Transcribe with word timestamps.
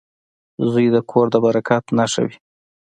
•زوی 0.71 0.87
د 0.95 0.97
کور 1.11 1.25
د 1.33 1.35
برکت 1.45 1.83
نښه 1.97 2.21
وي. 2.27 2.37